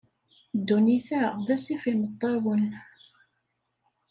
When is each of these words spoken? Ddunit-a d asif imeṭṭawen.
Ddunit-a 0.57 1.21
d 1.45 1.47
asif 1.55 1.83
imeṭṭawen. 1.91 2.65